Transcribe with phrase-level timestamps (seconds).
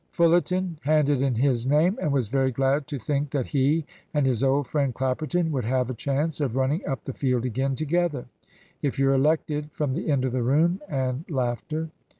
[0.09, 3.85] Fullerton handed in his name, and was very glad to think that he
[4.15, 7.75] and his old friend Clapperton would have a chance of running up the field again
[7.75, 8.25] together.
[8.81, 11.91] ("If you're elected!" from the end of the room, and laughter.)